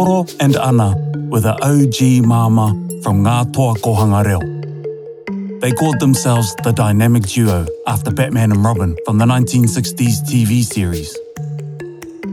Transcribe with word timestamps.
Horo 0.00 0.24
and 0.40 0.56
Anna 0.56 0.94
were 1.28 1.40
the 1.40 1.52
OG 1.60 2.26
mama 2.26 2.68
from 3.02 3.22
Ngā 3.22 3.52
Toa 3.52 3.74
Kohanga 3.74 4.24
Reo. 4.24 4.40
They 5.60 5.72
called 5.72 6.00
themselves 6.00 6.56
the 6.64 6.72
dynamic 6.72 7.24
duo 7.24 7.66
after 7.86 8.10
Batman 8.10 8.50
and 8.50 8.64
Robin 8.64 8.96
from 9.04 9.18
the 9.18 9.26
1960s 9.26 10.24
TV 10.24 10.62
series. 10.64 11.14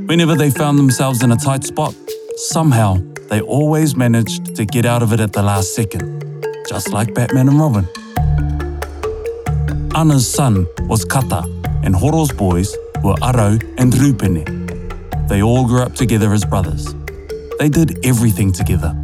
Whenever 0.08 0.34
they 0.34 0.50
found 0.50 0.80
themselves 0.80 1.24
in 1.24 1.34
a 1.34 1.36
tight 1.36 1.66
spot, 1.66 1.94
somehow 2.38 3.00
they 3.30 3.42
always 3.42 3.98
managed 3.98 4.56
to 4.56 4.64
get 4.64 4.86
out 4.86 5.04
of 5.04 5.12
it 5.12 5.20
at 5.20 5.34
the 5.34 5.44
last 5.44 5.76
second, 5.76 6.06
just 6.70 6.94
like 6.94 7.14
Batman 7.14 7.50
and 7.50 7.60
Robin. 7.60 7.86
Anna's 9.94 10.26
son 10.26 10.66
was 10.88 11.04
Kata, 11.04 11.44
and 11.84 11.94
Horo's 11.94 12.32
boys 12.32 12.74
were 13.04 13.16
Aro 13.16 13.62
and 13.78 13.92
Rupene. 13.92 15.28
They 15.28 15.44
all 15.44 15.68
grew 15.68 15.82
up 15.82 15.96
together 15.96 16.32
as 16.32 16.46
brothers. 16.46 16.96
They 17.60 17.70
did 17.70 18.06
everything 18.06 18.52
together, 18.52 18.96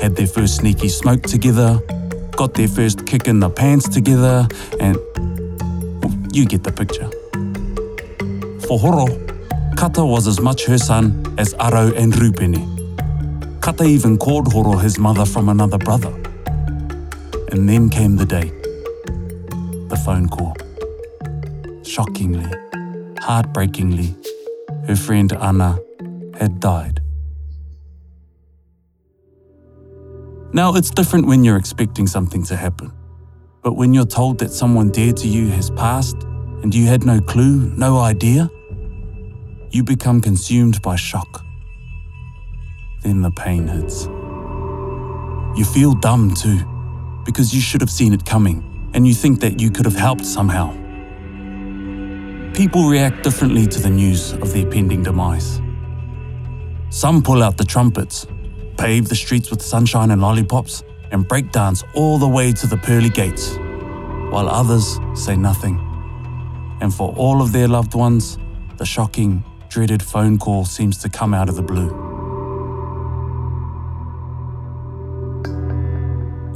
had 0.00 0.14
their 0.14 0.26
first 0.26 0.56
sneaky 0.56 0.88
smoke 0.88 1.22
together, 1.22 1.80
got 2.36 2.52
their 2.52 2.68
first 2.68 3.06
kick 3.06 3.28
in 3.28 3.40
the 3.40 3.48
pants 3.48 3.88
together, 3.88 4.46
and 4.78 4.96
you 6.30 6.44
get 6.44 6.64
the 6.64 6.72
picture. 6.72 7.08
For 8.66 8.78
Horo, 8.78 9.06
Kata 9.76 10.04
was 10.04 10.26
as 10.26 10.38
much 10.38 10.66
her 10.66 10.76
son 10.76 11.34
as 11.38 11.54
Aro 11.54 11.96
and 11.96 12.12
Rupene. 12.12 12.62
Kata 13.62 13.84
even 13.84 14.18
called 14.18 14.52
Horo 14.52 14.76
his 14.76 14.98
mother 14.98 15.24
from 15.24 15.48
another 15.48 15.78
brother. 15.78 16.12
And 17.52 17.68
then 17.68 17.88
came 17.88 18.16
the 18.16 18.26
day. 18.26 18.52
The 19.88 20.00
phone 20.04 20.28
call. 20.28 20.56
Shockingly, 21.84 22.50
heartbreakingly, 23.20 24.14
her 24.88 24.96
friend 24.96 25.32
Anna 25.32 25.78
had 26.38 26.60
died. 26.60 27.03
Now, 30.54 30.76
it's 30.76 30.90
different 30.90 31.26
when 31.26 31.42
you're 31.42 31.56
expecting 31.56 32.06
something 32.06 32.44
to 32.44 32.54
happen. 32.54 32.92
But 33.64 33.72
when 33.72 33.92
you're 33.92 34.06
told 34.06 34.38
that 34.38 34.52
someone 34.52 34.88
dear 34.88 35.12
to 35.12 35.26
you 35.26 35.48
has 35.48 35.68
passed 35.70 36.22
and 36.62 36.72
you 36.72 36.86
had 36.86 37.04
no 37.04 37.20
clue, 37.20 37.72
no 37.76 37.98
idea, 37.98 38.48
you 39.70 39.82
become 39.82 40.20
consumed 40.20 40.80
by 40.80 40.94
shock. 40.94 41.44
Then 43.02 43.20
the 43.20 43.32
pain 43.32 43.66
hits. 43.66 44.04
You 45.58 45.64
feel 45.64 45.92
dumb 45.94 46.32
too, 46.34 46.60
because 47.24 47.52
you 47.52 47.60
should 47.60 47.80
have 47.80 47.90
seen 47.90 48.12
it 48.12 48.24
coming 48.24 48.90
and 48.94 49.08
you 49.08 49.12
think 49.12 49.40
that 49.40 49.58
you 49.60 49.72
could 49.72 49.86
have 49.86 49.96
helped 49.96 50.24
somehow. 50.24 50.72
People 52.54 52.88
react 52.88 53.24
differently 53.24 53.66
to 53.66 53.80
the 53.80 53.90
news 53.90 54.34
of 54.34 54.52
their 54.52 54.70
pending 54.70 55.02
demise. 55.02 55.60
Some 56.90 57.24
pull 57.24 57.42
out 57.42 57.56
the 57.56 57.64
trumpets, 57.64 58.28
pave 58.76 59.08
the 59.08 59.14
streets 59.14 59.50
with 59.50 59.62
sunshine 59.62 60.10
and 60.10 60.20
lollipops, 60.20 60.82
and 61.10 61.28
breakdance 61.28 61.84
all 61.94 62.18
the 62.18 62.28
way 62.28 62.52
to 62.52 62.66
the 62.66 62.76
pearly 62.76 63.10
gates, 63.10 63.56
while 64.30 64.48
others 64.48 64.98
say 65.14 65.36
nothing. 65.36 65.78
And 66.80 66.92
for 66.92 67.14
all 67.16 67.40
of 67.40 67.52
their 67.52 67.68
loved 67.68 67.94
ones, 67.94 68.38
the 68.78 68.84
shocking, 68.84 69.44
dreaded 69.68 70.02
phone 70.02 70.38
call 70.38 70.64
seems 70.64 70.98
to 70.98 71.08
come 71.08 71.34
out 71.34 71.48
of 71.48 71.56
the 71.56 71.62
blue. 71.62 71.90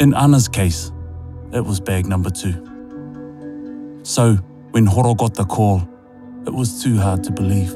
In 0.00 0.14
Anna's 0.14 0.48
case, 0.48 0.92
it 1.52 1.64
was 1.64 1.80
bag 1.80 2.06
number 2.06 2.30
two. 2.30 2.54
So, 4.04 4.36
when 4.70 4.86
Horo 4.86 5.14
got 5.14 5.34
the 5.34 5.44
call, 5.44 5.88
it 6.46 6.54
was 6.54 6.82
too 6.82 6.98
hard 6.98 7.24
to 7.24 7.32
believe. 7.32 7.70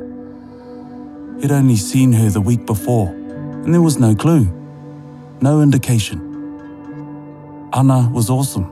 He'd 1.41 1.50
only 1.50 1.76
seen 1.76 2.12
her 2.12 2.31
the 2.31 2.41
week 2.41 2.64
before, 2.66 3.12
and 3.65 3.73
there 3.73 3.83
was 3.83 3.99
no 3.99 4.15
clue, 4.15 4.45
no 5.41 5.61
indication. 5.61 6.19
Anna 7.73 8.11
was 8.12 8.28
awesome. 8.28 8.67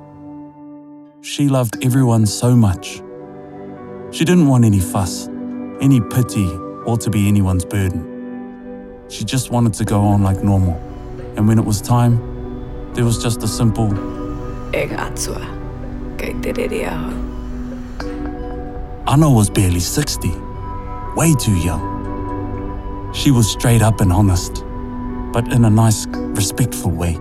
She 1.22 1.48
loved 1.48 1.84
everyone 1.84 2.26
so 2.26 2.56
much. 2.56 3.02
She 4.10 4.24
didn't 4.24 4.48
want 4.48 4.64
any 4.64 4.80
fuss, 4.80 5.28
any 5.80 6.00
pity, 6.00 6.48
or 6.84 6.96
to 6.98 7.10
be 7.10 7.28
anyone's 7.28 7.64
burden. 7.64 9.06
She 9.08 9.24
just 9.24 9.50
wanted 9.50 9.74
to 9.74 9.84
go 9.84 10.00
on 10.00 10.22
like 10.22 10.42
normal. 10.42 10.74
And 11.36 11.46
when 11.46 11.58
it 11.58 11.64
was 11.64 11.80
time, 11.80 12.18
there 12.94 13.04
was 13.04 13.22
just 13.22 13.42
a 13.42 13.48
simple, 13.48 13.88
ngatsua. 14.72 15.58
Kei 16.18 16.32
te. 16.40 16.84
Anna 19.06 19.30
was 19.30 19.48
barely 19.50 19.80
60, 19.80 20.30
way 21.16 21.34
too 21.34 21.56
young. 21.56 23.12
She 23.14 23.30
was 23.30 23.50
straight 23.50 23.82
up 23.82 24.00
and 24.00 24.12
honest, 24.12 24.64
but 25.32 25.52
in 25.52 25.64
a 25.64 25.70
nice, 25.70 26.06
respectful 26.08 26.90
way. 26.90 27.14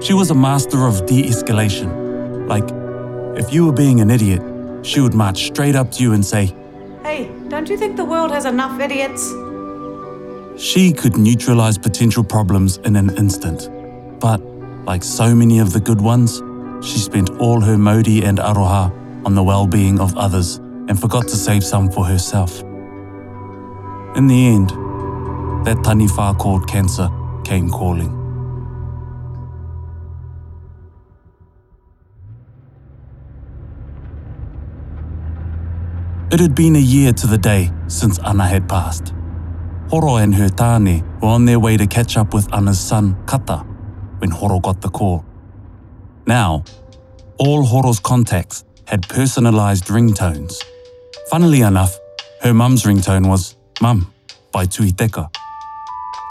She 0.00 0.12
was 0.14 0.30
a 0.30 0.34
master 0.34 0.86
of 0.86 1.06
de 1.06 1.22
escalation. 1.22 2.46
Like, 2.48 2.68
if 3.38 3.52
you 3.52 3.66
were 3.66 3.72
being 3.72 4.00
an 4.00 4.10
idiot, 4.10 4.42
she 4.82 5.00
would 5.00 5.14
march 5.14 5.46
straight 5.46 5.74
up 5.74 5.90
to 5.92 6.02
you 6.02 6.12
and 6.12 6.24
say, 6.24 6.54
Hey, 7.02 7.30
don't 7.48 7.68
you 7.68 7.76
think 7.76 7.96
the 7.96 8.04
world 8.04 8.30
has 8.30 8.44
enough 8.44 8.80
idiots? 8.80 9.32
She 10.56 10.92
could 10.92 11.16
neutralize 11.16 11.76
potential 11.76 12.24
problems 12.24 12.78
in 12.78 12.96
an 12.96 13.16
instant. 13.16 13.68
But, 14.20 14.40
like 14.86 15.02
so 15.02 15.34
many 15.34 15.58
of 15.58 15.72
the 15.72 15.80
good 15.80 16.00
ones, 16.00 16.42
she 16.86 16.98
spent 16.98 17.30
all 17.40 17.60
her 17.60 17.76
modi 17.76 18.22
and 18.24 18.38
aroha 18.38 18.92
on 19.24 19.34
the 19.34 19.42
well 19.42 19.66
being 19.66 19.98
of 19.98 20.16
others 20.16 20.56
and 20.88 20.98
forgot 20.98 21.24
to 21.28 21.36
save 21.36 21.64
some 21.64 21.90
for 21.90 22.04
herself. 22.04 22.62
In 24.16 24.28
the 24.28 24.46
end, 24.46 24.70
that 25.66 25.78
taniwha 25.78 26.38
called 26.38 26.68
cancer 26.68 27.08
came 27.42 27.68
calling. 27.68 28.12
It 36.30 36.38
had 36.38 36.54
been 36.54 36.76
a 36.76 36.86
year 36.94 37.12
to 37.12 37.26
the 37.26 37.36
day 37.36 37.72
since 37.88 38.20
Anna 38.20 38.46
had 38.46 38.68
passed. 38.68 39.12
Horo 39.88 40.16
and 40.22 40.32
her 40.36 40.48
tāne 40.48 41.02
were 41.20 41.28
on 41.28 41.46
their 41.46 41.58
way 41.58 41.76
to 41.76 41.86
catch 41.88 42.16
up 42.16 42.32
with 42.32 42.52
Anna's 42.54 42.78
son, 42.78 43.16
Kata, 43.26 43.58
when 44.18 44.30
Horo 44.30 44.60
got 44.60 44.80
the 44.80 44.88
call. 44.88 45.24
Now, 46.28 46.62
all 47.38 47.64
Horo's 47.64 47.98
contacts 47.98 48.64
had 48.86 49.02
personalised 49.02 49.90
ringtones. 49.90 50.62
Funnily 51.28 51.62
enough, 51.62 51.98
her 52.42 52.54
mum's 52.54 52.84
ringtone 52.84 53.28
was 53.28 53.56
Mum 53.80 54.12
by 54.52 54.66
Tui 54.66 54.92
Teka. 54.92 55.28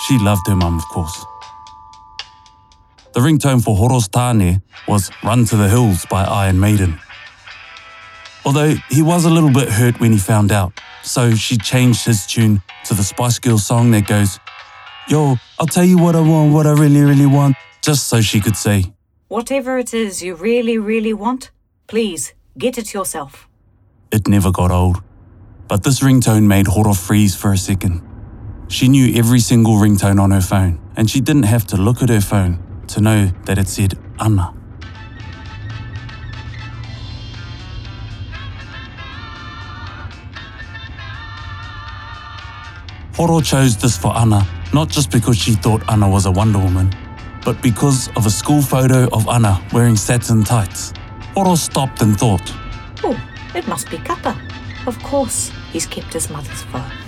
She 0.07 0.19
loved 0.19 0.47
her 0.47 0.55
mum, 0.55 0.77
of 0.77 0.87
course. 0.89 1.25
The 3.13 3.21
ringtone 3.21 3.63
for 3.63 3.75
Horo's 3.75 4.07
tāne 4.07 4.61
was 4.87 5.09
Run 5.23 5.45
to 5.45 5.55
the 5.55 5.67
Hills 5.67 6.05
by 6.05 6.23
Iron 6.23 6.59
Maiden. 6.59 6.99
Although 8.45 8.75
he 8.91 9.01
was 9.01 9.25
a 9.25 9.29
little 9.31 9.51
bit 9.51 9.69
hurt 9.69 9.99
when 9.99 10.11
he 10.11 10.19
found 10.19 10.51
out, 10.51 10.73
so 11.01 11.33
she 11.33 11.57
changed 11.57 12.05
his 12.05 12.27
tune 12.27 12.61
to 12.83 12.93
the 12.93 13.01
Spice 13.03 13.39
Girls 13.39 13.65
song 13.65 13.89
that 13.91 14.05
goes, 14.05 14.39
Yo, 15.07 15.37
I'll 15.59 15.65
tell 15.65 15.83
you 15.83 15.97
what 15.97 16.15
I 16.15 16.19
want, 16.21 16.53
what 16.53 16.67
I 16.67 16.73
really, 16.73 17.01
really 17.01 17.25
want, 17.25 17.55
just 17.81 18.07
so 18.07 18.21
she 18.21 18.39
could 18.39 18.57
say, 18.57 18.93
Whatever 19.27 19.79
it 19.79 19.91
is 19.93 20.21
you 20.21 20.35
really, 20.35 20.77
really 20.77 21.13
want, 21.13 21.49
please 21.87 22.35
get 22.59 22.77
it 22.77 22.93
yourself. 22.93 23.47
It 24.11 24.27
never 24.27 24.51
got 24.51 24.69
old. 24.69 25.01
But 25.67 25.83
this 25.83 26.01
ringtone 26.01 26.43
made 26.43 26.67
Horo 26.67 26.93
freeze 26.93 27.35
for 27.35 27.53
a 27.53 27.57
second. 27.57 28.03
She 28.67 28.87
knew 28.87 29.13
every 29.15 29.39
single 29.39 29.75
ringtone 29.75 30.19
on 30.19 30.31
her 30.31 30.41
phone, 30.41 30.79
and 30.95 31.09
she 31.09 31.21
didn't 31.21 31.43
have 31.43 31.65
to 31.67 31.77
look 31.77 32.01
at 32.01 32.09
her 32.09 32.21
phone 32.21 32.59
to 32.87 33.01
know 33.01 33.31
that 33.45 33.57
it 33.57 33.67
said 33.67 33.97
Anna. 34.19 34.53
Horo 43.13 43.39
chose 43.39 43.77
this 43.77 43.97
for 43.97 44.15
Anna 44.17 44.45
not 44.75 44.89
just 44.89 45.09
because 45.09 45.37
she 45.37 45.53
thought 45.53 45.81
Anna 45.89 46.09
was 46.09 46.25
a 46.25 46.31
Wonder 46.31 46.59
Woman, 46.59 46.91
but 47.45 47.61
because 47.61 48.09
of 48.17 48.25
a 48.25 48.29
school 48.29 48.61
photo 48.61 49.07
of 49.13 49.25
Anna 49.29 49.65
wearing 49.71 49.95
satin 49.95 50.43
tights. 50.43 50.91
Horo 51.33 51.55
stopped 51.55 52.01
and 52.01 52.19
thought, 52.19 52.53
Oh, 53.01 53.17
it 53.55 53.65
must 53.69 53.89
be 53.89 53.97
Kata. 53.99 54.35
Of 54.85 55.01
course, 55.01 55.49
he's 55.71 55.85
kept 55.85 56.11
his 56.11 56.29
mother's 56.29 56.63
phone. 56.63 57.04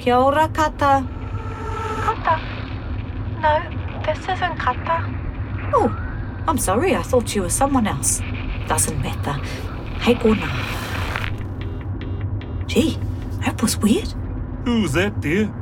Kia 0.00 0.16
ora, 0.16 0.48
Kata. 0.48 1.04
Kata? 2.00 2.40
No, 3.36 3.52
this 4.00 4.18
isn't 4.24 4.56
Kata. 4.56 5.04
Oh, 5.74 5.92
I'm 6.48 6.56
sorry, 6.56 6.96
I 6.96 7.02
thought 7.02 7.34
you 7.34 7.42
were 7.42 7.50
someone 7.50 7.86
else. 7.86 8.22
Doesn't 8.66 8.98
matter. 9.02 9.32
Hey, 10.00 10.14
kona. 10.14 10.48
Gee, 12.66 12.96
that 13.44 13.60
was 13.60 13.76
weird. 13.76 14.08
Who's 14.64 14.92
that, 14.92 15.20
dear? 15.20 15.52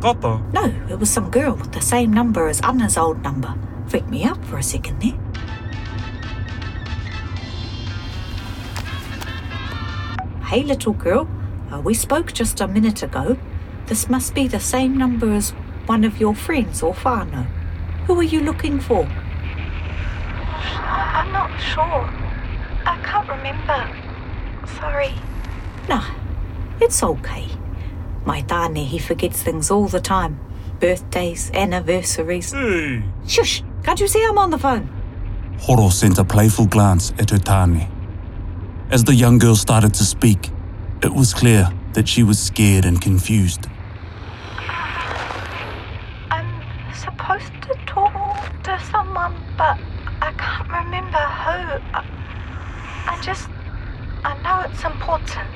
Kata. 0.00 0.40
No, 0.52 0.72
it 0.88 0.96
was 1.00 1.10
some 1.10 1.28
girl 1.28 1.54
with 1.56 1.72
the 1.72 1.80
same 1.80 2.12
number 2.12 2.46
as 2.46 2.60
Anna's 2.60 2.96
old 2.96 3.24
number. 3.24 3.52
Freaked 3.88 4.08
me 4.08 4.22
out 4.22 4.38
for 4.44 4.56
a 4.58 4.62
second 4.62 5.02
there. 5.02 5.18
Hey, 10.46 10.62
little 10.62 10.92
girl. 10.92 11.26
Uh, 11.72 11.80
we 11.80 11.92
spoke 11.92 12.32
just 12.32 12.60
a 12.60 12.68
minute 12.68 13.02
ago. 13.02 13.36
This 13.86 14.08
must 14.08 14.34
be 14.34 14.48
the 14.48 14.60
same 14.60 14.96
number 14.96 15.32
as 15.32 15.50
one 15.86 16.04
of 16.04 16.18
your 16.20 16.34
friends 16.34 16.82
or 16.82 16.94
whānau. 16.94 17.46
Who 18.06 18.18
are 18.18 18.22
you 18.34 18.40
looking 18.40 18.80
for? 18.80 19.06
I- 19.06 21.22
I'm 21.22 21.32
not 21.32 21.50
sure. 21.60 22.08
I 22.86 22.96
can't 23.02 23.28
remember. 23.28 23.88
Sorry. 24.80 25.14
Nah, 25.88 26.04
it's 26.80 27.02
okay. 27.02 27.46
My 28.24 28.42
tāne, 28.42 28.84
he 28.86 28.98
forgets 28.98 29.42
things 29.42 29.70
all 29.70 29.86
the 29.88 30.00
time. 30.00 30.38
Birthdays, 30.80 31.50
anniversaries. 31.54 32.52
Hey, 32.52 33.02
Shush! 33.26 33.62
Can't 33.82 34.00
you 34.00 34.08
see 34.08 34.24
I'm 34.24 34.38
on 34.38 34.50
the 34.50 34.58
phone? 34.58 34.88
Horo 35.60 35.90
sent 35.90 36.18
a 36.18 36.24
playful 36.24 36.66
glance 36.66 37.12
at 37.18 37.30
her 37.30 37.38
tāne. 37.38 37.86
As 38.90 39.04
the 39.04 39.14
young 39.14 39.38
girl 39.38 39.56
started 39.56 39.92
to 39.94 40.04
speak, 40.04 40.50
it 41.02 41.12
was 41.14 41.34
clear 41.34 41.70
that 41.92 42.08
she 42.08 42.22
was 42.22 42.38
scared 42.38 42.84
and 42.86 43.00
confused. 43.00 43.66
I'm 46.30 46.48
supposed 46.94 47.52
to 47.62 47.74
talk 47.86 48.12
to 48.64 48.78
someone, 48.90 49.34
but 49.56 49.78
I 50.20 50.32
can't 50.36 50.68
remember 50.68 51.18
who. 51.18 51.58
I, 51.94 52.04
I 53.06 53.20
just. 53.22 53.48
I 54.24 54.40
know 54.42 54.70
it's 54.70 54.84
important. 54.84 55.48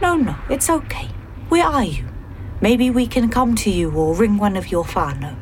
No, 0.00 0.16
no, 0.16 0.36
it's 0.48 0.70
okay. 0.70 1.08
Where 1.48 1.66
are 1.66 1.84
you? 1.84 2.06
Maybe 2.60 2.90
we 2.90 3.06
can 3.06 3.28
come 3.28 3.54
to 3.56 3.70
you 3.70 3.90
or 3.90 4.14
ring 4.14 4.38
one 4.38 4.56
of 4.56 4.70
your 4.70 4.84
whānau. 4.84 5.36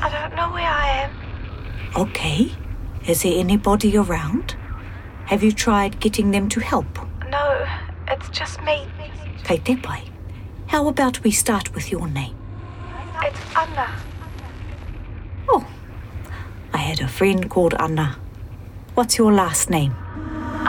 I 0.00 0.08
don't 0.10 0.34
know 0.34 0.50
where 0.52 0.66
I 0.66 1.04
am. 1.04 1.10
Okay. 1.96 2.52
Is 3.06 3.22
there 3.22 3.38
anybody 3.38 3.96
around? 3.96 4.56
Have 5.26 5.42
you 5.42 5.52
tried 5.52 6.00
getting 6.00 6.32
them 6.32 6.48
to 6.48 6.60
help? 6.60 6.98
No, 7.30 7.66
it's 8.08 8.28
just 8.30 8.60
me. 8.62 8.86
Kei 9.44 9.58
te 9.58 9.76
pai. 9.76 10.02
How 10.66 10.88
about 10.88 11.22
we 11.22 11.30
start 11.30 11.72
with 11.74 11.92
your 11.92 12.08
name? 12.08 12.34
It's 13.22 13.38
Anna. 13.56 13.88
I 16.86 16.90
had 16.90 17.00
a 17.00 17.08
friend 17.08 17.50
called 17.50 17.74
Anna. 17.80 18.16
What's 18.94 19.18
your 19.18 19.32
last 19.32 19.70
name? 19.70 19.92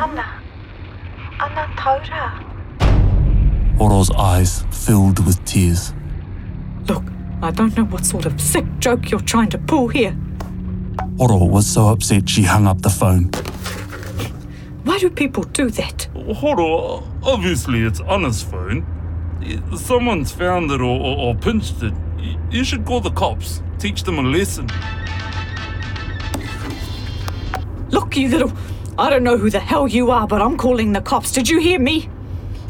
Anna. 0.02 0.42
Anna 1.40 1.72
Tora. 1.78 2.44
Horo's 3.78 4.10
eyes 4.10 4.64
filled 4.72 5.24
with 5.28 5.46
tears. 5.46 5.94
Look, 6.88 7.04
I 7.44 7.52
don't 7.52 7.78
know 7.78 7.86
what 7.86 8.04
sort 8.04 8.26
of 8.26 8.42
sick 8.42 8.66
joke 8.80 9.12
you're 9.12 9.20
trying 9.20 9.50
to 9.50 9.60
pull 9.60 9.90
here. 9.90 10.18
Horo 11.20 11.46
was 11.46 11.68
so 11.68 11.90
upset 11.90 12.28
she 12.28 12.42
hung 12.42 12.66
up 12.66 12.82
the 12.82 12.90
phone. 12.90 13.26
Why 14.86 14.98
do 14.98 15.12
people 15.12 15.44
do 15.44 15.70
that? 15.70 16.08
Horo, 16.16 17.04
obviously 17.22 17.84
it's 17.84 18.00
Anna's 18.00 18.42
phone. 18.42 18.84
Someone's 19.78 20.32
found 20.32 20.72
it 20.72 20.82
or, 20.82 21.00
or, 21.00 21.16
or 21.16 21.36
pinched 21.36 21.84
it. 21.84 21.94
You 22.50 22.64
should 22.64 22.86
call 22.86 23.02
the 23.02 23.12
cops. 23.12 23.62
Teach 23.78 24.02
them 24.02 24.18
a 24.18 24.24
lesson. 24.24 24.68
Look, 28.08 28.16
you 28.16 28.30
little. 28.30 28.54
I 28.98 29.10
don't 29.10 29.24
know 29.26 29.38
who 29.38 29.50
the 29.50 29.60
hell 29.60 29.86
you 29.86 30.12
are, 30.12 30.26
but 30.26 30.42
I'm 30.42 30.56
calling 30.56 30.94
the 30.94 31.02
cops. 31.02 31.34
Did 31.34 31.50
you 31.50 31.60
hear 31.60 31.78
me? 31.78 32.08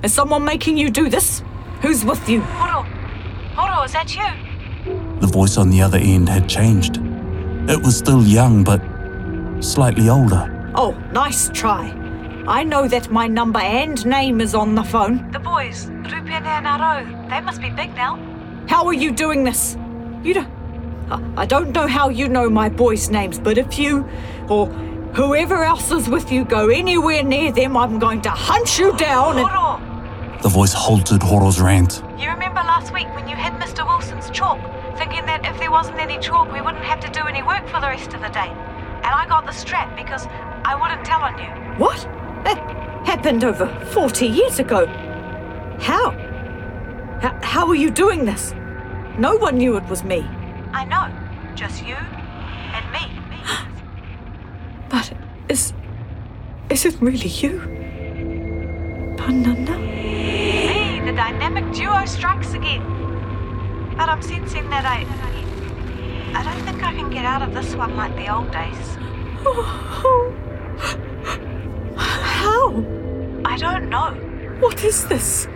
Is 0.01 0.11
someone 0.11 0.43
making 0.43 0.77
you 0.77 0.89
do 0.89 1.09
this? 1.09 1.43
Who's 1.83 2.03
with 2.03 2.27
you? 2.27 2.41
Horo. 2.41 2.81
Horo, 3.55 3.83
is 3.83 3.93
that 3.93 4.15
you? 4.15 4.25
The 5.19 5.27
voice 5.27 5.57
on 5.59 5.69
the 5.69 5.79
other 5.79 5.99
end 5.99 6.27
had 6.27 6.49
changed. 6.49 6.97
It 7.69 7.79
was 7.83 7.95
still 7.95 8.23
young, 8.23 8.63
but 8.63 8.81
slightly 9.61 10.09
older. 10.09 10.71
Oh, 10.73 10.93
nice 11.13 11.49
try. 11.49 11.93
I 12.47 12.63
know 12.63 12.87
that 12.87 13.11
my 13.11 13.27
number 13.27 13.59
and 13.59 14.03
name 14.07 14.41
is 14.41 14.55
on 14.55 14.73
the 14.73 14.83
phone. 14.83 15.29
The 15.31 15.37
boys, 15.39 15.85
Rupia 15.85 16.41
and 16.41 16.65
Aro. 16.65 17.29
They 17.29 17.41
must 17.41 17.61
be 17.61 17.69
big 17.69 17.93
now. 17.93 18.15
How 18.67 18.87
are 18.87 18.93
you 19.05 19.11
doing 19.11 19.43
this? 19.43 19.77
You 20.23 20.33
don't. 20.33 20.49
I- 21.11 21.43
I 21.43 21.45
don't 21.45 21.73
know 21.75 21.85
how 21.85 22.09
you 22.09 22.27
know 22.27 22.49
my 22.49 22.69
boys' 22.69 23.11
names, 23.11 23.37
but 23.37 23.59
if 23.59 23.77
you 23.77 24.03
or 24.49 24.67
whoever 25.21 25.63
else 25.63 25.91
is 25.91 26.07
with 26.07 26.31
you 26.31 26.45
go 26.45 26.69
anywhere 26.69 27.23
near 27.23 27.51
them, 27.51 27.75
I'm 27.75 27.97
going 27.97 28.21
to 28.21 28.29
hunt 28.29 28.77
you 28.77 28.95
down 28.97 29.39
and. 29.39 29.47
Horo, 29.49 30.39
The 30.43 30.49
voice 30.49 30.73
halted 30.73 31.23
Horo's 31.23 31.59
rant. 31.59 32.03
you 32.19 32.29
remember 32.29 32.61
last 32.61 32.93
week 32.93 33.07
when 33.15 33.27
you 33.27 33.35
hid 33.35 33.53
Mr. 33.53 33.83
Wilson's 33.85 34.29
chalk, 34.29 34.59
thinking 34.95 35.25
that 35.25 35.43
if 35.43 35.57
there 35.57 35.71
wasn't 35.71 35.97
any 35.97 36.19
chalk, 36.19 36.51
we 36.53 36.61
wouldn't 36.61 36.83
have 36.85 36.99
to 36.99 37.09
do 37.09 37.21
any 37.27 37.41
work 37.41 37.65
for 37.67 37.81
the 37.81 37.87
rest 37.87 38.13
of 38.13 38.21
the 38.21 38.29
day? 38.29 38.47
And 39.05 39.07
I 39.07 39.25
got 39.27 39.47
the 39.47 39.51
strap 39.51 39.95
because 39.97 40.27
I 40.63 40.75
wouldn't 40.79 41.03
tell 41.03 41.21
on 41.21 41.35
you. 41.39 41.49
What? 41.83 41.97
That 42.43 42.59
happened 43.07 43.43
over 43.43 43.65
40 43.91 44.27
years 44.27 44.59
ago. 44.59 44.85
How? 45.79 46.11
H- 47.23 47.43
how 47.43 47.67
are 47.67 47.75
you 47.75 47.89
doing 47.89 48.25
this? 48.25 48.53
No 49.17 49.35
one 49.35 49.57
knew 49.57 49.77
it 49.77 49.85
was 49.89 50.03
me. 50.03 50.19
I 50.73 50.85
know. 50.85 51.09
Just 51.55 51.83
you 51.83 51.95
and 51.95 52.91
me. 52.91 52.99
But 54.89 55.11
is. 55.49 55.73
Is 56.69 56.85
it 56.85 56.97
really 56.99 57.29
you? 57.29 57.61
Panana? 59.15 59.79
Me, 59.79 60.99
the 60.99 61.13
dynamic 61.13 61.63
duo 61.73 62.05
strikes 62.05 62.53
again. 62.53 62.83
But 63.95 64.09
I'm 64.09 64.21
sensing 64.21 64.69
that 64.69 64.85
I. 64.85 65.05
I 66.37 66.43
don't 66.43 66.61
think 66.65 66.83
I 66.83 66.93
can 66.93 67.09
get 67.09 67.23
out 67.23 67.41
of 67.41 67.53
this 67.53 67.73
one 67.73 67.95
like 67.95 68.13
the 68.17 68.27
old 68.33 68.51
days. 68.51 68.97
Oh. 69.45 70.33
How? 71.95 72.83
I 73.45 73.57
don't 73.57 73.89
know. 73.89 74.11
What 74.59 74.83
is 74.83 75.07
this? 75.07 75.47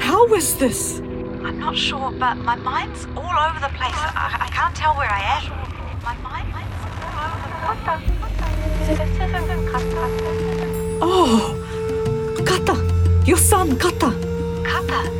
How 0.00 0.26
is 0.34 0.56
this? 0.58 0.98
I'm 0.98 1.60
not 1.60 1.76
sure, 1.76 2.10
but 2.10 2.34
my 2.38 2.56
mind's 2.56 3.06
all 3.16 3.38
over 3.46 3.60
the 3.60 3.70
place. 3.78 3.94
I, 3.94 4.36
I 4.40 4.48
can't 4.48 4.74
tell 4.74 4.94
where 4.94 5.10
I 5.10 5.22
am. 5.38 5.44
My 6.02 6.16
mind, 6.28 6.52
mind's 6.52 6.74
all 6.82 6.90
over 7.30 7.46
the 7.46 7.60
place. 7.84 8.16
This 11.00 11.02
isn't 11.02 11.02
Kata. 11.02 11.02
Oh, 11.02 12.42
Kata, 12.44 13.24
your 13.26 13.36
son, 13.38 13.76
Kata. 13.78 14.10
Kata. 14.64 15.10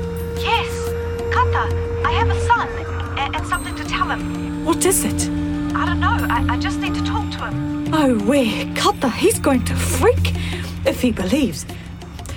Yes, 0.40 0.70
Kata. 1.32 1.68
I 2.04 2.12
have 2.12 2.30
a 2.30 2.40
son 2.46 2.68
and, 3.18 3.36
and 3.36 3.46
something 3.46 3.74
to 3.76 3.84
tell 3.84 4.08
him. 4.08 4.64
What 4.64 4.84
is 4.84 5.04
it? 5.04 5.28
I 5.74 5.84
don't 5.86 6.00
know. 6.00 6.16
I, 6.30 6.54
I 6.54 6.58
just 6.58 6.80
need 6.80 6.94
to 6.94 7.04
talk 7.04 7.30
to 7.32 7.46
him. 7.46 7.94
Oh, 7.94 8.18
where? 8.26 8.72
Kata, 8.74 9.10
he's 9.10 9.38
going 9.38 9.64
to 9.66 9.74
freak 9.74 10.32
if 10.86 11.00
he 11.02 11.12
believes. 11.12 11.66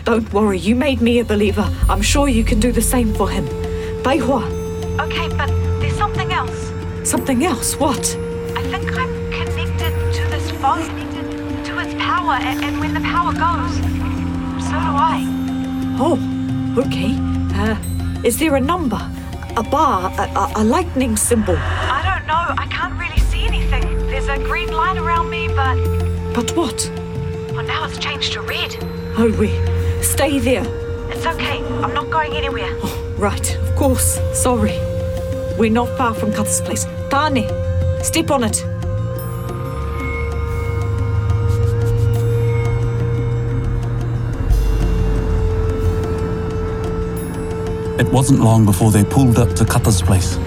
Don't 0.05 0.31
worry, 0.33 0.57
you 0.57 0.75
made 0.75 1.01
me 1.01 1.19
a 1.19 1.23
believer. 1.25 1.69
I'm 1.89 2.01
sure 2.01 2.27
you 2.27 2.43
can 2.43 2.59
do 2.59 2.71
the 2.71 2.81
same 2.81 3.13
for 3.13 3.29
him. 3.29 3.45
Baihua, 4.03 4.57
Okay, 4.99 5.27
but 5.37 5.47
there's 5.79 5.95
something 5.97 6.31
else. 6.33 6.71
something 7.03 7.45
else. 7.45 7.75
What? 7.79 8.17
Power, 12.19 12.37
and, 12.41 12.63
and 12.63 12.79
when 12.79 12.93
the 12.93 12.99
power 13.01 13.31
goes, 13.31 13.75
so 14.65 14.71
do 14.71 14.91
I. 15.11 15.25
Oh, 15.99 16.17
okay. 16.77 17.15
Uh, 17.55 17.77
is 18.23 18.37
there 18.39 18.55
a 18.55 18.59
number? 18.61 18.99
A 19.55 19.63
bar? 19.63 20.11
A, 20.17 20.23
a, 20.37 20.53
a 20.57 20.63
lightning 20.63 21.15
symbol? 21.15 21.55
I 21.57 22.01
don't 22.03 22.27
know. 22.27 22.63
I 22.63 22.67
can't 22.69 22.97
really 22.99 23.19
see 23.31 23.45
anything. 23.45 24.07
There's 24.07 24.27
a 24.27 24.37
green 24.37 24.71
line 24.71 24.97
around 24.97 25.29
me, 25.29 25.47
but 25.47 25.75
But 26.33 26.55
what? 26.57 26.91
well, 27.53 27.65
now 27.65 27.85
it's 27.85 27.97
changed 27.97 28.33
to 28.33 28.41
red. 28.41 28.75
Oh, 29.17 29.33
we. 29.39 29.49
Stay 30.03 30.39
there. 30.39 30.65
It's 31.11 31.25
okay. 31.25 31.63
I'm 31.83 31.93
not 31.93 32.09
going 32.09 32.33
anywhere. 32.33 32.73
Right, 33.17 33.55
of 33.55 33.75
course. 33.75 34.19
Sorry. 34.33 34.77
We're 35.57 35.71
not 35.71 35.89
far 35.97 36.13
from 36.13 36.31
Kata's 36.31 36.61
place. 36.61 36.85
Tane, 37.09 37.47
step 38.03 38.31
on 38.31 38.43
it. 38.43 38.63
It 48.09 48.13
wasn't 48.13 48.39
long 48.39 48.65
before 48.65 48.89
they 48.89 49.03
pulled 49.03 49.37
up 49.37 49.53
to 49.53 49.63
Kata's 49.63 50.01
place. 50.01 50.39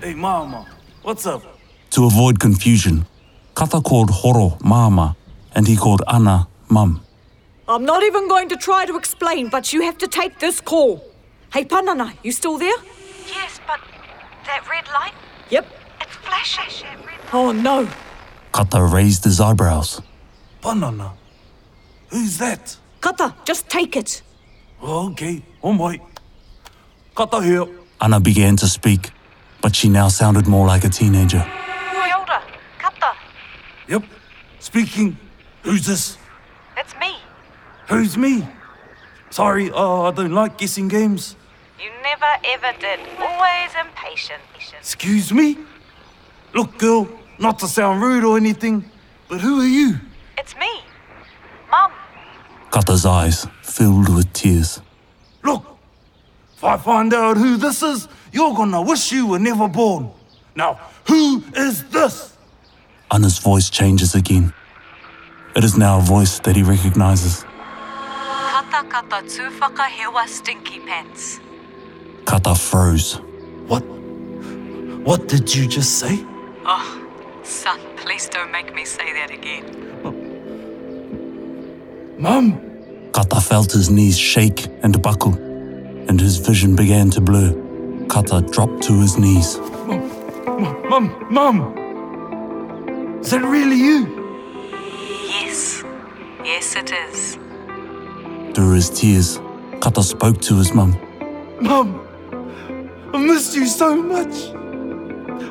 Hey, 0.00 0.14
Mama, 0.14 0.64
what's 1.02 1.26
up? 1.26 1.42
To 1.90 2.04
avoid 2.04 2.38
confusion, 2.38 3.06
Kata 3.54 3.80
called 3.80 4.10
Horo 4.10 4.58
Mama 4.62 5.16
and 5.56 5.66
he 5.66 5.74
called 5.76 6.02
Anna 6.06 6.46
Mum. 6.68 7.00
I'm 7.66 7.84
not 7.84 8.02
even 8.04 8.28
going 8.28 8.48
to 8.50 8.56
try 8.56 8.84
to 8.86 8.96
explain, 8.96 9.48
but 9.48 9.72
you 9.72 9.82
have 9.82 9.98
to 9.98 10.06
take 10.06 10.38
this 10.38 10.60
call. 10.60 11.02
Hey, 11.52 11.64
Panana, 11.64 12.12
you 12.22 12.30
still 12.32 12.58
there? 12.58 12.76
Yes, 13.26 13.58
but 13.66 13.80
that 14.46 14.68
red 14.70 14.86
light, 14.92 15.14
Yep. 15.50 15.66
it's 16.00 16.16
flashing. 16.16 16.98
Oh, 17.32 17.50
no. 17.52 17.88
Kata 18.52 18.84
raised 18.84 19.24
his 19.24 19.40
eyebrows. 19.40 20.00
Banana. 20.60 21.12
Who's 22.14 22.38
that? 22.38 22.76
Kata, 23.00 23.34
just 23.44 23.68
take 23.68 23.96
it. 23.96 24.22
Oh, 24.80 25.10
okay, 25.10 25.42
on 25.64 25.76
my. 25.76 26.00
Kata 27.12 27.42
here. 27.42 27.66
Anna 28.00 28.20
began 28.20 28.54
to 28.58 28.68
speak, 28.68 29.10
but 29.60 29.74
she 29.74 29.88
now 29.88 30.06
sounded 30.06 30.46
more 30.46 30.64
like 30.64 30.84
a 30.84 30.88
teenager. 30.88 31.44
You're 31.92 32.16
older. 32.16 32.40
Kata. 32.78 33.16
Yep, 33.88 34.04
speaking. 34.60 35.16
Who's 35.64 35.86
this? 35.86 36.16
It's 36.76 36.94
me. 37.00 37.16
Who's 37.88 38.16
me? 38.16 38.46
Sorry, 39.30 39.72
oh, 39.72 40.04
I 40.04 40.12
don't 40.12 40.34
like 40.34 40.56
guessing 40.56 40.86
games. 40.86 41.34
You 41.82 41.90
never 42.04 42.32
ever 42.44 42.78
did. 42.78 43.00
Always 43.18 43.72
impatient. 43.74 44.40
Excuse 44.78 45.32
me? 45.32 45.58
Look, 46.54 46.78
girl, 46.78 47.08
not 47.40 47.58
to 47.58 47.66
sound 47.66 48.02
rude 48.02 48.22
or 48.22 48.36
anything, 48.36 48.84
but 49.28 49.40
who 49.40 49.60
are 49.60 49.66
you? 49.66 49.96
It's 50.38 50.54
me. 50.54 50.83
Mum. 52.74 52.82
Kata's 52.82 53.06
eyes 53.06 53.46
filled 53.62 54.08
with 54.14 54.32
tears. 54.32 54.80
Look, 55.42 55.64
if 56.56 56.64
I 56.64 56.76
find 56.76 57.14
out 57.14 57.36
who 57.36 57.56
this 57.56 57.82
is, 57.82 58.08
you're 58.32 58.54
gonna 58.54 58.82
wish 58.82 59.12
you 59.12 59.26
were 59.26 59.38
never 59.38 59.68
born. 59.68 60.10
Now, 60.56 60.80
who 61.06 61.42
is 61.56 61.84
this? 61.84 62.36
Anna's 63.10 63.38
voice 63.38 63.70
changes 63.70 64.14
again. 64.14 64.52
It 65.54 65.62
is 65.62 65.76
now 65.76 65.98
a 65.98 66.02
voice 66.02 66.40
that 66.40 66.56
he 66.56 66.62
recognizes. 66.62 67.44
Kata 67.44 68.88
kata 68.88 69.22
tūwhaka 69.22 69.86
hewa 69.86 70.26
stinky 70.26 70.80
pants. 70.80 71.40
Kata 72.24 72.54
froze. 72.54 73.20
What? 73.68 73.84
What 75.04 75.28
did 75.28 75.54
you 75.54 75.68
just 75.68 75.98
say? 75.98 76.24
Oh, 76.66 77.06
son, 77.44 77.78
please 77.96 78.28
don't 78.28 78.50
make 78.50 78.74
me 78.74 78.84
say 78.84 79.12
that 79.12 79.30
again. 79.30 79.84
Mum! 82.18 82.63
Kata 83.34 83.46
felt 83.46 83.72
his 83.72 83.90
knees 83.90 84.16
shake 84.16 84.68
and 84.84 85.02
buckle, 85.02 85.34
and 86.08 86.20
his 86.20 86.36
vision 86.36 86.76
began 86.76 87.10
to 87.10 87.20
blur. 87.20 87.52
Kata 88.08 88.42
dropped 88.42 88.84
to 88.84 89.00
his 89.00 89.18
knees. 89.18 89.58
Mum! 89.88 90.88
Mum! 90.88 91.26
Mum! 91.30 93.18
Is 93.20 93.32
that 93.32 93.42
really 93.42 93.74
you? 93.74 94.06
Yes. 95.28 95.82
Yes, 96.44 96.76
it 96.76 96.92
is. 96.92 97.34
Through 98.54 98.74
his 98.74 98.88
tears, 98.90 99.40
Kata 99.80 100.04
spoke 100.04 100.40
to 100.42 100.54
his 100.54 100.72
mum. 100.72 100.96
Mum! 101.60 102.06
I 103.12 103.18
missed 103.18 103.56
you 103.56 103.66
so 103.66 103.96
much. 103.96 104.54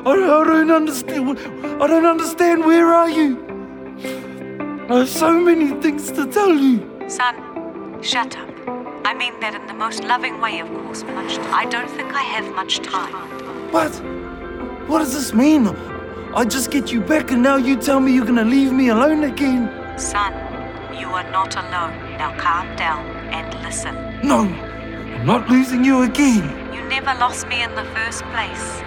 I, 0.06 0.10
I 0.10 0.44
don't 0.44 0.70
understand. 0.70 1.38
I 1.82 1.86
don't 1.86 2.06
understand. 2.06 2.64
Where 2.64 2.94
are 2.94 3.10
you? 3.10 3.44
I 4.88 5.00
have 5.00 5.10
so 5.10 5.38
many 5.38 5.78
things 5.82 6.10
to 6.12 6.26
tell 6.26 6.54
you. 6.54 6.90
Son, 7.08 7.43
shut 8.04 8.36
up. 8.36 8.50
I 9.06 9.14
mean 9.14 9.40
that 9.40 9.54
in 9.54 9.66
the 9.66 9.72
most 9.72 10.04
loving 10.04 10.40
way, 10.40 10.60
of 10.60 10.68
course, 10.68 11.02
much 11.04 11.38
I 11.38 11.64
don't 11.64 11.90
think 11.90 12.12
I 12.12 12.22
have 12.22 12.54
much 12.54 12.80
time. 12.80 13.14
What? 13.72 13.92
What 14.88 14.98
does 14.98 15.14
this 15.14 15.32
mean? 15.32 15.68
I 16.34 16.44
just 16.44 16.70
get 16.70 16.92
you 16.92 17.00
back 17.00 17.30
and 17.30 17.42
now 17.42 17.56
you 17.56 17.76
tell 17.76 18.00
me 18.00 18.14
you're 18.14 18.26
gonna 18.26 18.44
leave 18.44 18.72
me 18.72 18.88
alone 18.88 19.24
again. 19.24 19.70
Son, 19.98 20.32
you 20.98 21.06
are 21.08 21.28
not 21.30 21.56
alone. 21.56 21.94
Now 22.18 22.36
calm 22.36 22.76
down 22.76 23.06
and 23.32 23.48
listen. 23.62 23.94
No, 24.22 24.40
I'm 24.40 25.24
not 25.24 25.48
losing 25.48 25.82
you 25.82 26.02
again. 26.02 26.44
You 26.74 26.82
never 26.88 27.18
lost 27.18 27.48
me 27.48 27.62
in 27.62 27.74
the 27.74 27.84
first 27.96 28.22
place. 28.34 28.82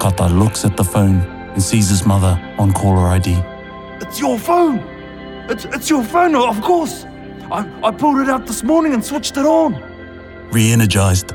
Kata 0.00 0.26
looks 0.26 0.64
at 0.64 0.76
the 0.76 0.84
phone 0.84 1.20
and 1.54 1.62
sees 1.62 1.88
his 1.90 2.04
mother 2.04 2.34
on 2.58 2.72
caller 2.72 3.06
ID. 3.06 3.40
It's 4.00 4.18
your 4.18 4.36
phone. 4.36 4.80
It's, 5.48 5.64
it's 5.66 5.88
your 5.88 6.02
phone, 6.02 6.34
of 6.34 6.60
course. 6.60 7.06
I, 7.52 7.88
I 7.88 7.90
pulled 7.90 8.18
it 8.18 8.30
out 8.30 8.46
this 8.46 8.62
morning 8.62 8.94
and 8.94 9.04
switched 9.04 9.36
it 9.36 9.44
on. 9.44 9.74
Re 10.52 10.72
energized, 10.72 11.34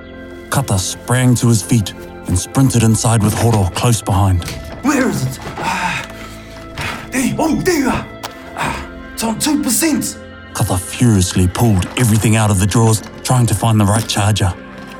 Kata 0.49 0.79
sprang 0.79 1.35
to 1.35 1.47
his 1.47 1.61
feet 1.61 1.93
and 2.27 2.37
sprinted 2.37 2.81
inside 2.81 3.21
with 3.21 3.35
Horo 3.35 3.69
close 3.75 4.01
behind. 4.01 4.43
Where 4.81 5.09
is 5.09 5.23
it? 5.23 5.39
Ah, 5.59 7.07
there, 7.11 7.35
oh, 7.37 7.55
there 7.61 7.79
you 7.79 7.89
are. 7.89 8.21
Ah, 8.55 9.13
it's 9.13 9.23
on 9.23 9.39
2%. 9.39 10.53
Kata 10.55 10.77
furiously 10.77 11.47
pulled 11.47 11.85
everything 11.99 12.35
out 12.35 12.49
of 12.49 12.59
the 12.59 12.65
drawers, 12.65 13.03
trying 13.23 13.45
to 13.45 13.53
find 13.53 13.79
the 13.79 13.85
right 13.85 14.07
charger. 14.07 14.51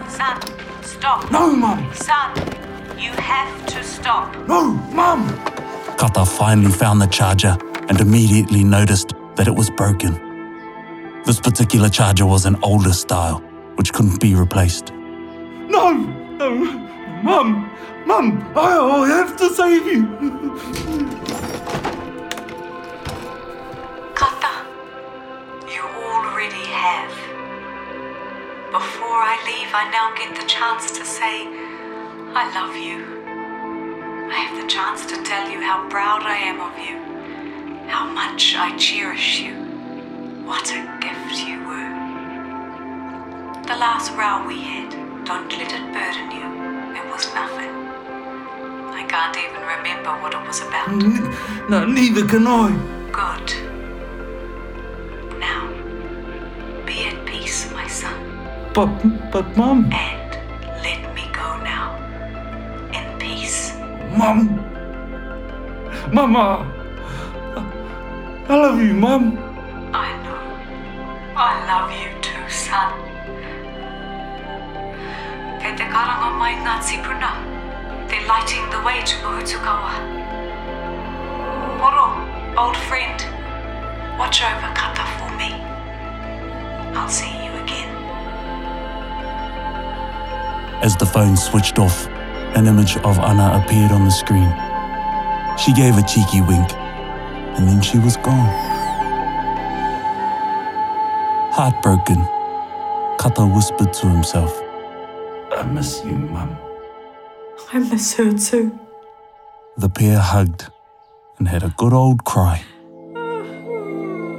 Son, 0.07 0.39
stop. 0.83 1.31
No, 1.31 1.51
Mum. 1.55 1.91
Son, 1.95 2.37
you 2.95 3.09
have 3.13 3.65
to 3.65 3.83
stop. 3.83 4.35
No, 4.47 4.73
Mum. 4.93 5.27
Kata 5.97 6.25
finally 6.25 6.71
found 6.71 7.01
the 7.01 7.07
charger 7.07 7.57
and 7.89 7.99
immediately 7.99 8.63
noticed 8.63 9.13
that 9.35 9.47
it 9.47 9.55
was 9.55 9.71
broken. 9.71 10.26
This 11.27 11.41
particular 11.41 11.89
charger 11.89 12.25
was 12.25 12.45
an 12.45 12.55
older 12.63 12.93
style, 12.93 13.39
which 13.75 13.91
couldn't 13.91 14.21
be 14.21 14.33
replaced. 14.33 14.93
No, 14.93 15.91
no. 15.91 16.55
Mum, 17.21 17.69
Mum, 18.05 18.53
I, 18.55 18.77
I 18.77 19.07
have 19.09 19.35
to 19.35 19.49
save 19.49 19.85
you. 19.85 20.07
Kata, 24.15 24.65
you 25.67 25.81
already 25.81 26.65
have. 26.71 27.11
Before 28.71 29.19
I 29.19 29.35
leave, 29.45 29.71
I 29.73 29.91
now 29.91 30.15
get 30.15 30.33
the 30.33 30.47
chance 30.47 30.97
to 30.97 31.03
say, 31.03 31.45
I 32.39 32.49
love 32.55 32.73
you. 32.77 33.03
I 34.31 34.35
have 34.45 34.61
the 34.61 34.67
chance 34.69 35.05
to 35.07 35.21
tell 35.23 35.49
you 35.49 35.59
how 35.59 35.89
proud 35.89 36.23
I 36.23 36.37
am 36.37 36.61
of 36.61 36.79
you, 36.79 37.89
how 37.89 38.05
much 38.05 38.55
I 38.55 38.77
cherish 38.77 39.41
you. 39.41 39.66
What 40.47 40.71
a 40.71 40.81
gift 41.01 41.45
you 41.45 41.59
were. 41.67 41.89
The 43.67 43.75
last 43.75 44.13
row 44.13 44.47
we 44.47 44.61
had, 44.61 44.91
don't 45.25 45.51
let 45.51 45.73
it 45.73 45.85
burden 45.91 46.31
you. 46.31 46.47
It 46.95 47.05
was 47.11 47.27
nothing. 47.35 47.73
I 48.95 49.03
can't 49.09 49.35
even 49.35 49.61
remember 49.75 50.11
what 50.21 50.33
it 50.33 50.47
was 50.47 50.61
about. 50.61 50.89
no, 51.69 51.85
neither 51.85 52.25
can 52.25 52.47
I. 52.47 52.69
Good. 53.11 53.47
Now, 55.37 55.67
be 56.85 57.07
at 57.07 57.25
peace, 57.25 57.69
my 57.73 57.85
son, 57.89 58.15
But, 58.73 58.87
but, 59.33 59.57
Mum, 59.57 59.91
and 59.91 60.31
let 60.81 61.13
me 61.13 61.23
go 61.33 61.61
now. 61.61 61.97
In 62.93 63.19
peace. 63.19 63.75
Mum, 64.17 64.63
Mama, 66.13 66.65
I 68.47 68.55
love 68.55 68.79
you, 68.79 68.93
Mum. 68.93 69.46
I 71.39 71.53
love 71.69 71.91
you 71.91 72.19
too, 72.19 72.49
son. 72.49 72.93
Kei 75.61 75.75
te 75.77 75.85
karanga 75.85 76.31
mai 76.33 76.55
ngā 76.63 76.79
tipuna. 76.81 77.29
They're 78.09 78.25
lighting 78.25 78.67
the 78.71 78.81
way 78.81 79.03
to 79.05 79.15
Pōhutukawa. 79.21 79.91
Horo, 81.77 82.07
old 82.57 82.75
friend, 82.89 83.21
watch 84.17 84.41
over 84.41 84.71
Kata 84.73 85.05
for 85.19 85.29
me. 85.37 85.53
I'll 86.97 87.07
see 87.07 87.29
you 87.45 87.53
again. 87.61 87.93
As 90.81 90.97
the 90.97 91.05
phone 91.05 91.37
switched 91.37 91.77
off, 91.77 92.07
an 92.55 92.65
image 92.65 92.97
of 92.97 93.19
Anna 93.19 93.61
appeared 93.61 93.91
on 93.91 94.05
the 94.05 94.11
screen. 94.11 94.49
She 95.55 95.71
gave 95.71 95.99
a 95.99 96.01
cheeky 96.01 96.41
wink, 96.41 96.73
and 97.57 97.67
then 97.67 97.79
she 97.83 97.99
was 97.99 98.17
gone. 98.17 98.66
Heartbroken, 101.57 102.23
Kata 103.17 103.43
whispered 103.47 103.91
to 103.91 104.07
himself. 104.07 104.61
I 105.51 105.63
miss 105.63 106.03
you, 106.05 106.11
Mum. 106.11 106.55
I 107.73 107.79
miss 107.79 108.13
her 108.13 108.31
too. 108.31 108.79
The 109.75 109.89
pair 109.89 110.19
hugged 110.19 110.67
and 111.39 111.47
had 111.47 111.63
a 111.63 111.73
good 111.75 111.93
old 111.93 112.23
cry. 112.25 112.63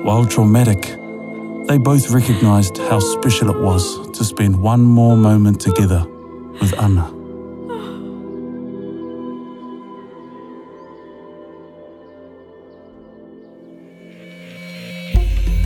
While 0.04 0.26
traumatic, 0.26 0.82
they 1.66 1.76
both 1.76 2.08
recognized 2.12 2.78
how 2.78 3.00
special 3.00 3.50
it 3.50 3.60
was 3.60 4.08
to 4.16 4.22
spend 4.24 4.62
one 4.62 4.84
more 4.84 5.16
moment 5.16 5.60
together 5.60 6.06
with 6.60 6.72
Anna. 6.80 7.02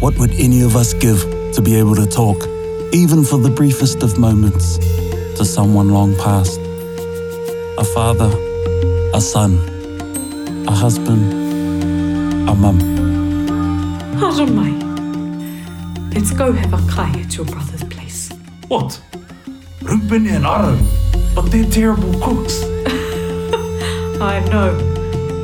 What 0.01 0.19
would 0.19 0.33
any 0.33 0.63
of 0.63 0.77
us 0.77 0.95
give 0.95 1.42
to 1.53 1.61
be 1.63 1.77
able 1.77 1.95
to 1.95 2.07
talk, 2.07 2.47
even 2.93 3.25
for 3.25 3.39
the 3.39 3.51
briefest 3.51 4.03
of 4.03 4.19
moments, 4.19 4.79
to 5.37 5.45
someone 5.45 5.91
long 5.91 6.17
past? 6.17 6.59
A 7.79 7.85
father, 7.85 8.31
a 9.15 9.21
son, 9.21 9.59
a 10.67 10.73
husband, 10.73 11.33
a 12.49 12.55
mum. 12.55 12.79
Haramai. 14.19 14.73
Let's 16.15 16.31
go 16.31 16.53
have 16.53 16.73
a 16.73 16.91
kai 16.91 17.11
at 17.21 17.37
your 17.37 17.47
brother's 17.47 17.85
place. 17.85 18.31
What? 18.69 19.01
Ruben 19.83 20.27
and 20.29 20.47
Aaron, 20.47 20.87
but 21.35 21.51
they're 21.51 21.69
terrible 21.71 22.13
cooks. 22.21 22.63
I 24.21 24.43
know. 24.51 24.79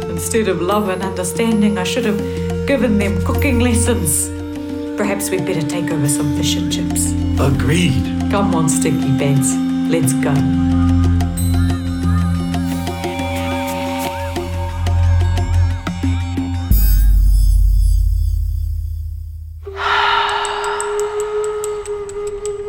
Instead 0.09 0.49
of 0.49 0.63
love 0.63 0.89
and 0.89 1.03
understanding, 1.03 1.77
I 1.77 1.85
should 1.85 2.05
have 2.05 2.19
given 2.67 2.99
them 2.99 3.23
cooking 3.25 3.61
lessons. 3.61 4.38
Perhaps 4.99 5.31
we'd 5.31 5.47
better 5.47 5.63
take 5.63 5.93
over 5.93 6.09
some 6.09 6.37
fish 6.37 6.57
and 6.57 6.73
chips. 6.73 7.13
Agreed. 7.39 8.03
Come 8.33 8.53
on, 8.53 8.69
Stinky 8.69 9.17
Pants. 9.17 9.55
Let's 9.89 10.13
go. 10.15 10.35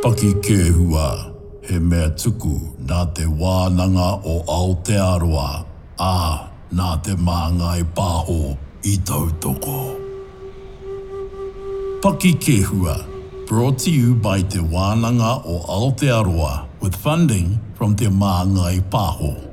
Paki 0.04 0.32
ke 0.46 0.70
hua, 0.70 1.34
he 1.64 1.80
mea 1.80 2.12
tuku 2.14 2.78
nā 2.86 3.08
te 3.16 3.26
wānanga 3.26 4.22
o 4.24 4.44
Aotearoa, 4.46 5.66
ā 5.98 6.14
nā 6.72 6.92
te 7.02 7.18
māngai 7.18 7.82
pāho 7.98 8.54
i 8.86 8.96
tautoko. 9.02 9.99
Paki 12.02 12.32
brought 13.46 13.78
to 13.80 13.92
you 13.92 14.16
by 14.16 14.42
te 14.42 14.60
wānanga 14.60 15.44
o 15.44 15.60
Aotearoa 15.68 16.66
with 16.80 16.96
funding 16.96 17.60
from 17.76 17.94
te 17.94 18.06
māngai 18.06 18.80
pāho. 18.90 19.49